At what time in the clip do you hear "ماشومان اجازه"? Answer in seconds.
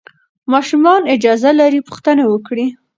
0.53-1.49